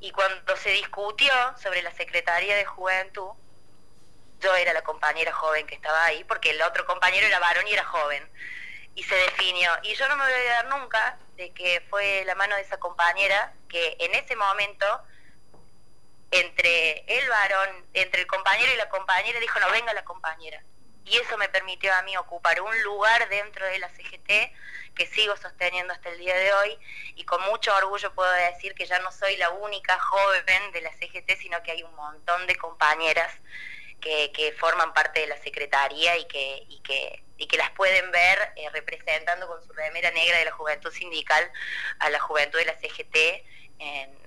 Y 0.00 0.12
cuando 0.12 0.56
se 0.56 0.70
discutió 0.70 1.32
sobre 1.60 1.82
la 1.82 1.92
Secretaría 1.92 2.56
de 2.56 2.64
Juventud, 2.64 3.30
yo 4.40 4.54
era 4.54 4.72
la 4.72 4.82
compañera 4.82 5.32
joven 5.32 5.66
que 5.66 5.74
estaba 5.74 6.04
ahí, 6.04 6.22
porque 6.24 6.50
el 6.50 6.62
otro 6.62 6.86
compañero 6.86 7.26
era 7.26 7.40
varón 7.40 7.66
y 7.66 7.72
era 7.72 7.84
joven. 7.84 8.22
Y 8.94 9.02
se 9.02 9.14
definió. 9.16 9.70
Y 9.82 9.94
yo 9.94 10.08
no 10.08 10.16
me 10.16 10.22
voy 10.24 10.32
a 10.32 10.36
olvidar 10.36 10.66
nunca 10.66 11.18
de 11.36 11.52
que 11.52 11.84
fue 11.90 12.24
la 12.24 12.36
mano 12.36 12.54
de 12.54 12.62
esa 12.62 12.78
compañera 12.78 13.52
que 13.68 13.96
en 13.98 14.14
ese 14.14 14.36
momento, 14.36 15.02
entre 16.30 17.04
el 17.06 17.28
varón, 17.28 17.86
entre 17.94 18.20
el 18.20 18.26
compañero 18.28 18.72
y 18.72 18.76
la 18.76 18.88
compañera, 18.88 19.40
dijo, 19.40 19.58
no, 19.58 19.70
venga 19.72 19.92
la 19.94 20.04
compañera 20.04 20.62
y 21.08 21.16
eso 21.16 21.36
me 21.38 21.48
permitió 21.48 21.94
a 21.94 22.02
mí 22.02 22.16
ocupar 22.16 22.60
un 22.60 22.82
lugar 22.82 23.28
dentro 23.28 23.64
de 23.66 23.78
la 23.78 23.88
CGT 23.88 24.52
que 24.94 25.06
sigo 25.06 25.36
sosteniendo 25.36 25.92
hasta 25.92 26.10
el 26.10 26.18
día 26.18 26.36
de 26.36 26.52
hoy 26.52 26.78
y 27.14 27.24
con 27.24 27.40
mucho 27.48 27.74
orgullo 27.76 28.12
puedo 28.14 28.30
decir 28.32 28.74
que 28.74 28.86
ya 28.86 28.98
no 28.98 29.10
soy 29.12 29.36
la 29.36 29.50
única 29.50 29.98
joven 29.98 30.72
de 30.72 30.82
la 30.82 30.92
CGT, 30.92 31.38
sino 31.38 31.62
que 31.62 31.72
hay 31.72 31.82
un 31.82 31.94
montón 31.94 32.46
de 32.46 32.56
compañeras 32.56 33.32
que, 34.00 34.54
forman 34.58 34.92
parte 34.94 35.20
de 35.20 35.26
la 35.26 35.36
Secretaría 35.38 36.16
y 36.16 36.24
que, 36.26 36.64
y 36.68 36.80
que, 36.80 37.22
y 37.36 37.46
que 37.46 37.56
las 37.56 37.70
pueden 37.72 38.10
ver 38.10 38.52
eh, 38.56 38.68
representando 38.70 39.46
con 39.46 39.62
su 39.62 39.72
remera 39.72 40.10
negra 40.10 40.38
de 40.38 40.46
la 40.46 40.52
juventud 40.52 40.92
sindical 40.92 41.50
a 42.00 42.10
la 42.10 42.18
juventud 42.20 42.58
de 42.58 42.64
la 42.64 42.78
CGT 42.78 43.16
en, 43.78 44.18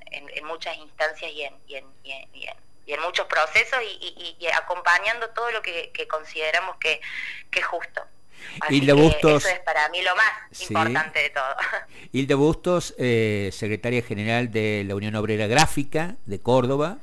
muchas 0.45 0.75
instancias 0.77 1.31
en, 1.33 1.59
y 1.67 1.75
en, 1.75 1.85
y 2.03 2.47
en 2.47 2.70
y 2.85 2.93
en 2.93 3.01
muchos 3.01 3.25
procesos 3.27 3.79
y, 3.83 4.47
acompañando 4.47 5.29
todo 5.29 5.51
lo 5.51 5.61
que, 5.61 5.91
consideramos 6.09 6.77
que, 6.77 6.99
es 7.51 7.65
justo. 7.65 8.01
Hilda 8.69 8.95
Bustos, 8.95 9.45
eso 9.45 9.53
es 9.53 9.59
para 9.59 9.87
mí 9.89 10.01
lo 10.01 10.15
más 10.15 10.61
importante 10.61 11.19
de 11.19 11.29
todo. 11.29 11.55
Hilda 12.11 12.35
Bustos, 12.35 12.95
eh, 12.97 13.49
secretaria 13.53 14.01
general 14.01 14.51
de 14.51 14.83
la 14.85 14.95
Unión 14.95 15.15
Obrera 15.15 15.47
Gráfica 15.47 16.15
de 16.25 16.41
Córdoba, 16.41 16.97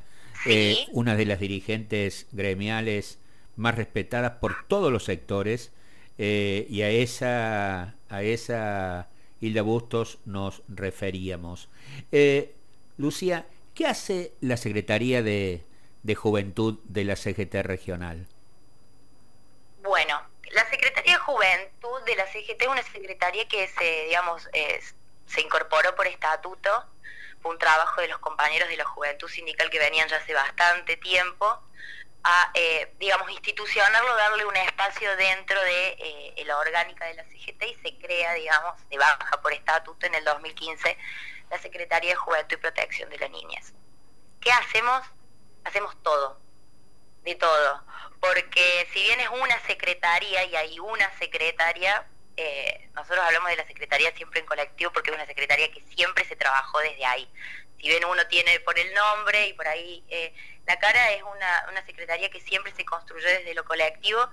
eh, 0.47 0.87
una 0.91 1.15
de 1.15 1.27
las 1.27 1.39
dirigentes 1.39 2.27
gremiales 2.33 3.19
más 3.57 3.77
respetadas 3.77 4.33
por 4.41 4.67
todos 4.67 4.93
los 4.93 5.05
sectores, 5.05 5.73
eh, 6.19 6.67
y 6.69 6.83
a 6.83 6.91
esa, 6.91 7.95
a 8.09 8.23
esa 8.23 9.09
Hilda 9.41 9.63
Bustos 9.63 10.19
nos 10.25 10.63
referíamos. 10.69 11.69
Lucía, 12.97 13.47
¿qué 13.75 13.87
hace 13.87 14.33
la 14.41 14.57
Secretaría 14.57 15.23
de, 15.23 15.63
de 16.09 16.15
Juventud 16.15 16.79
de 16.85 17.05
la 17.05 17.15
CGT 17.17 17.55
regional? 17.63 18.27
Bueno, 19.83 20.21
la 20.51 20.69
Secretaría 20.71 21.13
de 21.13 21.19
Juventud 21.19 22.03
de 22.07 22.17
la 22.17 22.27
CGT 22.27 22.63
es 22.63 22.69
una 22.69 22.83
secretaría 22.83 23.47
que 23.47 23.69
se, 23.69 24.05
digamos, 24.07 24.49
se 25.27 25.41
incorporó 25.43 25.95
por 25.95 26.07
estatuto, 26.07 26.71
fue 27.43 27.53
un 27.53 27.59
trabajo 27.59 28.01
de 28.01 28.09
los 28.09 28.19
compañeros 28.19 28.69
de 28.69 28.77
la 28.77 28.87
Juventud 28.87 29.29
Sindical 29.29 29.71
que 29.71 29.79
venían 29.79 30.09
ya 30.09 30.17
hace 30.17 30.33
bastante 30.33 30.97
tiempo, 30.97 31.47
a, 32.25 32.51
eh, 32.55 32.93
digamos, 32.99 33.31
institucionarlo, 33.31 34.17
darle 34.17 34.47
un 34.47 34.57
espacio 34.57 35.15
dentro 35.17 35.61
de 35.63 35.97
eh, 36.37 36.45
la 36.47 36.59
orgánica 36.59 37.05
de 37.05 37.15
la 37.15 37.25
CGT 37.25 37.63
y 37.65 37.75
se 37.77 37.99
crea, 37.99 38.33
digamos, 38.33 38.75
de 38.89 38.99
baja 38.99 39.41
por 39.43 39.53
estatuto 39.53 40.07
en 40.07 40.15
el 40.15 40.25
2015 40.25 40.97
la 41.51 41.59
Secretaría 41.59 42.11
de 42.11 42.17
Juventud 42.17 42.57
y 42.57 42.61
Protección 42.61 43.11
de 43.11 43.19
las 43.19 43.31
Niñas. 43.31 43.73
¿Qué 44.41 44.51
hacemos? 44.51 45.03
Hacemos 45.69 45.95
todo, 46.03 46.41
de 47.23 47.35
todo. 47.35 47.85
Porque 48.21 48.89
si 48.93 49.03
bien 49.03 49.21
es 49.21 49.29
una 49.29 49.61
secretaría 49.67 50.45
y 50.45 50.57
hay 50.57 50.81
una 50.81 51.11
secretaria, 51.19 52.07
eh, 52.37 52.89
nosotros 52.95 53.25
hablamos 53.25 53.51
de 53.51 53.57
la 53.57 53.67
secretaría 53.67 54.15
siempre 54.15 54.41
en 54.41 54.47
colectivo 54.47 54.93
porque 54.93 55.11
es 55.11 55.17
una 55.17 55.27
secretaría 55.27 55.71
que 55.73 55.83
siempre 55.95 56.25
se 56.25 56.37
trabajó 56.37 56.79
desde 56.81 57.05
ahí. 57.05 57.31
Si 57.81 57.89
bien 57.89 58.05
uno 58.05 58.27
tiene 58.27 58.61
por 58.61 58.79
el 58.79 58.93
nombre 58.95 59.49
y 59.49 59.53
por 59.53 59.69
ahí 59.69 60.05
eh, 60.09 60.35
la 60.67 60.79
cara, 60.79 61.13
es 61.13 61.23
una, 61.23 61.67
una 61.71 61.85
secretaría 61.87 62.29
que 62.29 62.41
siempre 62.41 62.73
se 62.75 62.85
construyó 62.85 63.27
desde 63.27 63.55
lo 63.55 63.65
colectivo 63.65 64.29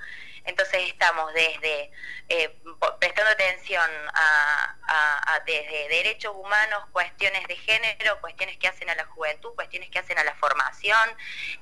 entonces 0.46 0.88
estamos 0.88 1.34
desde 1.34 1.92
eh, 2.30 2.56
prestando 3.00 3.32
atención 3.32 3.90
a, 4.14 5.42
desde 5.46 5.90
derechos 5.90 6.34
humanos, 6.36 6.86
cuestiones 6.92 7.46
de 7.48 7.56
género, 7.56 8.20
cuestiones 8.22 8.58
que 8.58 8.68
hacen 8.68 8.90
a 8.90 8.96
la 8.96 9.06
juventud, 9.06 9.54
cuestiones 9.54 9.90
que 9.90 10.00
hacen 10.00 10.18
a 10.18 10.24
la 10.24 10.34
formación, 10.36 11.10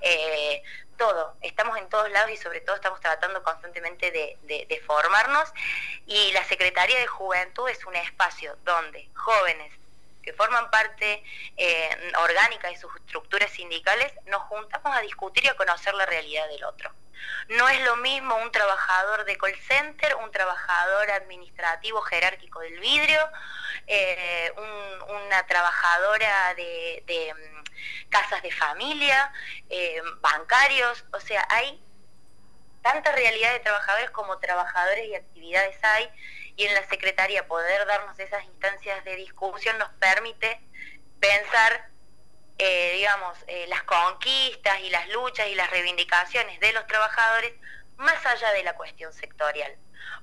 eh, 0.02 0.62
todo. 0.98 1.36
Estamos 1.42 1.78
en 1.78 1.90
todos 1.90 2.10
lados 2.12 2.32
y 2.32 2.38
sobre 2.38 2.62
todo 2.62 2.76
estamos 2.76 3.02
tratando 3.02 3.44
constantemente 3.44 4.12
de, 4.12 4.38
de 4.44 4.80
formarnos 4.86 5.52
y 6.06 6.32
la 6.32 6.44
Secretaría 6.46 7.00
de 7.00 7.08
Juventud 7.08 7.68
es 7.68 7.84
un 7.86 7.96
espacio 7.96 8.58
donde 8.64 9.10
jóvenes 9.16 9.74
que 10.24 10.34
forman 10.34 10.72
parte 10.72 11.24
eh, 11.58 12.12
orgánica 12.18 12.70
de 12.70 12.78
sus 12.78 12.96
estructuras 12.96 13.52
sindicales, 13.52 14.12
nos 14.26 14.42
juntamos 14.44 14.96
a 14.96 15.02
discutir 15.02 15.46
y 15.46 15.50
a 15.50 15.56
conocer 15.56 15.94
la 15.94 16.06
realidad 16.06 16.48
del 16.48 16.64
otro. 16.64 16.92
No 17.50 17.68
es 17.70 17.82
lo 17.84 17.98
mismo 17.98 18.36
un 18.38 18.52
trabajador 18.52 19.26
de 19.26 19.38
call 19.38 19.56
center, 19.56 20.16
un 20.16 20.32
trabajador 20.32 21.12
administrativo 21.12 22.02
jerárquico 22.02 22.60
del 22.62 22.80
vidrio, 22.80 23.30
eh, 23.88 24.52
una 25.08 25.46
trabajadora 25.46 26.54
de, 26.56 27.34
mm, 27.34 28.10
casas 28.10 28.42
de 28.42 28.52
familia, 28.52 29.32
eh, 29.70 30.02
bancarios, 30.22 31.04
o 31.12 31.20
sea, 31.20 31.46
hay 31.50 31.82
tanta 32.82 33.12
realidad 33.12 33.54
de 33.54 33.60
trabajadores 33.60 34.12
como 34.12 34.38
trabajadores 34.40 35.08
y 35.08 35.16
actividades 35.16 35.78
hay 35.84 36.10
y 36.56 36.66
en 36.66 36.74
la 36.74 36.88
Secretaría 36.88 37.48
poder 37.48 37.86
darnos 37.88 38.18
esas 38.20 38.44
instancias 38.46 39.04
de 39.06 39.16
discusión 39.16 39.78
nos 39.78 39.90
permite 40.00 40.60
pensar 41.20 41.94
eh, 42.60 42.94
digamos, 42.96 43.38
eh, 43.48 43.66
las 43.68 43.84
conquistas 43.84 44.80
y 44.82 44.90
las 44.90 45.10
luchas 45.10 45.48
y 45.48 45.56
las 45.56 45.70
reivindicaciones 45.72 46.60
de 46.60 46.72
los 46.72 46.86
trabajadores 46.88 47.54
más 47.98 48.26
allá 48.26 48.52
de 48.52 48.64
la 48.64 48.76
cuestión 48.76 49.12
sectorial. 49.12 49.76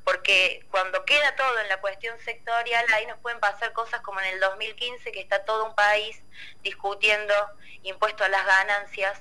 Porque 0.05 0.65
cuando 0.71 1.05
queda 1.05 1.35
todo 1.37 1.59
en 1.61 1.69
la 1.69 1.81
cuestión 1.81 2.19
sectorial, 2.21 2.87
ahí 2.95 3.07
nos 3.07 3.19
pueden 3.19 3.41
pasar 3.41 3.73
cosas 3.73 4.01
como 4.03 4.21
en 4.21 4.27
el 4.27 4.41
2015, 4.41 5.13
que 5.13 5.21
está 5.21 5.45
todo 5.45 5.67
un 5.67 5.75
país 5.75 6.23
discutiendo 6.63 7.35
impuestos 7.83 8.27
a 8.27 8.31
las 8.31 8.47
ganancias, 8.47 9.21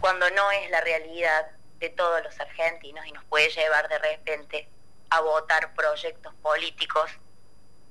cuando 0.00 0.28
no 0.30 0.50
es 0.50 0.70
la 0.70 0.80
realidad 0.80 1.50
de 1.78 1.90
todos 1.90 2.22
los 2.22 2.38
argentinos 2.40 3.06
y 3.06 3.12
nos 3.12 3.24
puede 3.24 3.48
llevar 3.50 3.88
de 3.88 3.98
repente 3.98 4.68
a 5.10 5.20
votar 5.20 5.74
proyectos 5.74 6.34
políticos 6.36 7.10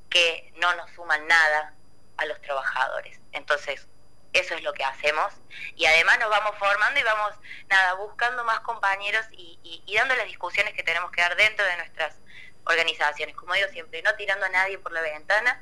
que 0.10 0.52
no 0.56 0.74
nos 0.76 0.90
suman 0.92 1.28
nada 1.28 1.74
a 2.18 2.26
los 2.26 2.42
trabajadores. 2.42 3.20
Entonces, 3.32 3.88
eso 4.34 4.56
es 4.56 4.64
lo 4.64 4.74
que 4.74 4.84
hacemos 4.84 5.34
y 5.76 5.86
además 5.86 6.20
nos 6.20 6.30
vamos 6.30 6.56
formando 6.58 7.00
y 7.00 7.04
vamos 7.04 7.34
nada 7.68 7.94
buscando 7.96 8.44
más 8.44 8.60
compañeros 8.62 9.26
y, 9.32 9.58
dando 9.96 10.16
las 10.16 10.28
discusiones 10.28 10.74
que 10.74 10.84
tenemos 10.84 11.12
que 11.12 11.22
dar 11.22 11.36
dentro 11.36 11.66
de 11.66 11.76
nuestras 11.78 12.16
organizaciones 12.66 13.36
como 13.36 13.54
digo 13.54 13.68
siempre 13.70 14.02
no 14.02 14.14
tirando 14.16 14.46
a 14.46 14.50
nadie 14.50 14.78
por 14.78 14.94
la 14.94 15.02
ventana 15.02 15.62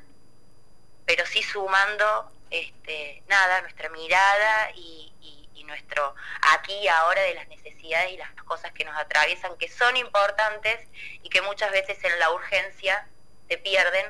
pero 1.06 1.26
sí 1.26 1.42
sumando 1.42 2.32
este 2.52 3.24
nada 3.28 3.62
nuestra 3.62 3.90
mirada 3.90 4.72
y, 4.76 5.12
y 5.22 5.37
nuestro 5.68 6.16
aquí 6.54 6.74
y 6.74 6.88
ahora 6.88 7.22
de 7.22 7.36
las 7.36 7.48
necesidades 7.48 8.12
y 8.12 8.18
las 8.18 8.32
cosas 8.44 8.72
que 8.72 8.86
nos 8.86 8.98
atraviesan 8.98 9.58
que 9.58 9.70
son 9.70 9.96
importantes 9.98 10.88
y 11.22 11.30
que 11.30 11.42
muchas 11.42 11.72
veces 11.72 12.04
en 12.04 12.18
la 12.20 12.32
urgencia 12.32 13.08
se 13.48 13.58
pierden 13.58 14.06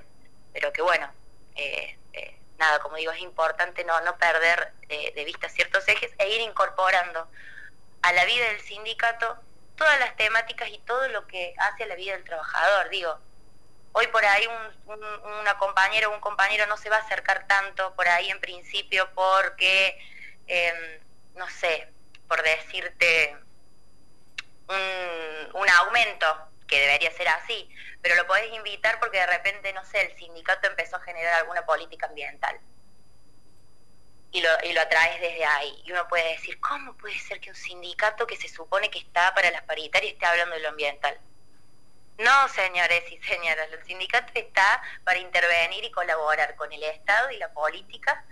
pero 0.54 0.72
que 0.72 0.82
bueno 0.82 1.12
eh, 1.56 1.98
eh, 2.14 2.40
nada, 2.58 2.80
como 2.80 2.96
digo, 2.98 3.12
es 3.12 3.20
importante 3.22 3.84
no, 3.84 4.00
no 4.02 4.18
perder 4.18 4.74
eh, 4.90 5.12
de 5.14 5.26
vista 5.26 5.50
ciertos 5.50 5.88
ejes 5.88 6.12
e 6.18 6.30
ir 6.30 6.42
incorporando 6.42 7.28
a 8.02 8.14
la 8.14 8.26
vida 8.26 8.46
del 8.48 8.62
sindicato 8.62 9.38
todas 9.76 10.00
las 10.00 10.16
temáticas 10.16 10.70
y 10.70 10.80
todo 10.80 11.08
lo 11.10 11.28
que 11.28 11.54
hace 11.58 11.84
a 11.84 11.88
la 11.88 11.96
vida 11.96 12.14
del 12.14 12.24
trabajador. 12.24 12.90
Digo, 12.90 13.20
hoy 13.94 14.08
por 14.08 14.24
ahí 14.26 14.48
un, 14.86 15.04
una 15.42 15.58
compañera 15.58 16.10
o 16.10 16.14
un 16.14 16.20
compañero 16.20 16.66
no 16.68 16.78
se 16.78 16.90
va 16.90 16.98
a 16.98 17.02
acercar 17.02 17.48
tanto 17.48 17.96
por 17.96 18.08
ahí 18.08 18.30
en 18.30 18.40
principio 18.40 19.10
porque, 19.14 20.00
em, 20.48 21.00
no 21.38 21.50
sé, 21.50 21.88
por 22.28 22.42
decirte, 22.44 23.38
un, 24.68 25.62
un 25.62 25.70
aumento 25.70 26.50
que 26.68 26.80
debería 26.80 27.12
ser 27.12 27.28
así, 27.30 27.70
pero 28.02 28.16
lo 28.16 28.28
podés 28.28 28.54
invitar 28.54 29.00
porque 29.00 29.18
de 29.18 29.28
repente, 29.28 29.74
no 29.74 29.84
sé, 29.86 30.02
el 30.02 30.18
sindicato 30.18 30.68
empezó 30.68 30.98
a 30.98 31.02
generar 31.02 31.36
alguna 31.36 31.66
política 31.66 32.08
ambiental. 32.08 32.60
Y 34.32 34.42
lo, 34.42 34.50
y 34.64 34.74
lo 34.74 34.82
atraes 34.82 35.22
desde 35.22 35.46
ahí. 35.46 35.82
Y 35.86 35.92
uno 35.94 36.08
puede 36.10 36.34
decir, 36.34 36.60
¿cómo 36.60 36.96
puede 36.98 37.18
ser 37.18 37.40
que 37.40 37.50
un 37.50 37.56
sindicato 37.56 38.28
que 38.28 38.36
se 38.36 38.50
supone 38.50 38.90
que 38.92 39.00
está 39.00 39.34
para 39.34 39.50
las 39.52 39.64
paritarias 39.64 40.14
esté 40.14 40.26
hablando 40.26 40.56
de 40.56 40.62
lo 40.62 40.70
ambiental? 40.70 41.18
No, 42.18 42.48
señores 42.50 43.04
y 43.12 43.22
señoras, 43.22 43.70
el 43.72 43.84
sindicato 43.86 44.32
está 44.36 44.82
para 45.06 45.20
intervenir 45.20 45.84
y 45.86 45.92
colaborar 45.92 46.56
con 46.56 46.72
el 46.74 46.84
Estado 46.84 47.32
y 47.32 47.38
la 47.38 47.54
política 47.54 48.26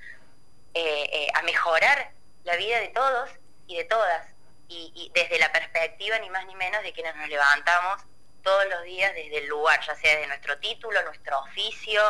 eh, 0.74 1.10
eh, 1.14 1.28
a 1.34 1.42
mejorar 1.44 2.12
la 2.46 2.56
vida 2.56 2.80
de 2.80 2.88
todos 2.90 3.30
y 3.68 3.78
de 3.78 3.84
todas. 3.84 4.28
Y, 4.68 4.92
y, 4.96 5.12
desde 5.14 5.38
la 5.38 5.52
perspectiva 5.52 6.18
ni 6.20 6.30
más 6.32 6.46
ni 6.48 6.56
menos 6.56 6.82
de 6.82 6.92
quienes 6.92 7.16
nos 7.16 7.30
levantamos 7.30 8.02
todos 8.46 8.66
los 8.70 8.84
días 8.84 9.14
desde 9.14 9.40
el 9.40 9.48
lugar, 9.48 9.80
ya 9.86 9.96
sea 9.96 10.20
de 10.20 10.28
nuestro 10.28 10.58
título, 10.60 11.02
nuestro 11.04 11.40
oficio, 11.40 12.02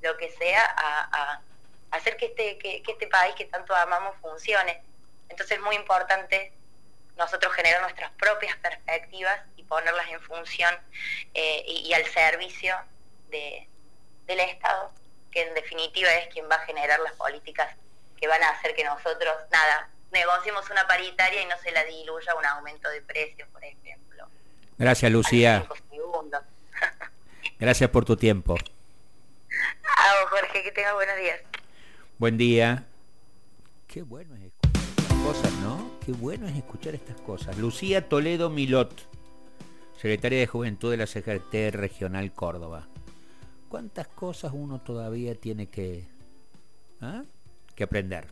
lo 0.00 0.16
que 0.16 0.30
sea, 0.32 0.74
a, 0.76 1.40
hacer 1.92 2.16
que 2.16 2.26
este, 2.26 2.58
que, 2.58 2.82
este 2.86 3.06
país 3.06 3.34
que 3.34 3.44
tanto 3.44 3.74
amamos 3.74 4.16
funcione. 4.20 4.82
Entonces 5.28 5.58
es 5.58 5.62
muy 5.62 5.76
importante 5.76 6.52
nosotros 7.16 7.52
generar 7.52 7.82
nuestras 7.82 8.10
propias 8.12 8.56
perspectivas 8.56 9.38
y 9.56 9.64
ponerlas 9.64 10.08
en 10.08 10.20
función 10.22 10.74
eh, 11.34 11.62
y, 11.66 11.92
al 11.92 12.06
servicio 12.06 12.74
de, 13.28 13.68
del 14.26 14.40
Estado, 14.40 14.90
que 15.30 15.42
en 15.42 15.54
definitiva 15.54 16.10
es 16.14 16.28
quien 16.28 16.48
va 16.50 16.56
a 16.56 16.66
generar 16.66 16.98
las 17.00 17.12
políticas 17.12 17.76
que 18.22 18.28
van 18.28 18.42
a 18.44 18.50
hacer 18.50 18.72
que 18.76 18.84
nosotros, 18.84 19.34
nada, 19.50 19.88
negociemos 20.12 20.70
una 20.70 20.86
paritaria 20.86 21.42
y 21.42 21.46
no 21.46 21.58
se 21.60 21.72
la 21.72 21.82
diluya 21.82 22.32
un 22.36 22.46
aumento 22.46 22.88
de 22.88 23.02
precios, 23.02 23.48
por 23.48 23.64
ejemplo. 23.64 24.28
Gracias, 24.78 25.10
Lucía. 25.10 25.66
Gracias 27.58 27.90
por 27.90 28.04
tu 28.04 28.16
tiempo. 28.16 28.54
A 29.84 30.28
Jorge, 30.30 30.62
que 30.62 30.70
tenga 30.70 30.94
buenos 30.94 31.16
días. 31.16 31.40
Buen 32.16 32.38
día. 32.38 32.84
Qué 33.88 34.02
bueno 34.02 34.36
es 34.36 34.42
escuchar 34.44 34.84
estas 34.98 35.18
cosas, 35.18 35.52
¿no? 35.54 35.90
Qué 36.06 36.12
bueno 36.12 36.46
es 36.46 36.56
escuchar 36.56 36.94
estas 36.94 37.20
cosas. 37.22 37.58
Lucía 37.58 38.08
Toledo 38.08 38.50
Milot, 38.50 38.92
secretaria 39.96 40.38
de 40.38 40.46
Juventud 40.46 40.92
de 40.92 40.98
la 40.98 41.08
Secretaría 41.08 41.72
Regional 41.72 42.32
Córdoba. 42.32 42.86
¿Cuántas 43.68 44.06
cosas 44.06 44.52
uno 44.54 44.80
todavía 44.80 45.34
tiene 45.34 45.66
que, 45.66 46.04
¿ah? 47.00 47.24
Que 47.74 47.84
aprender? 47.84 48.26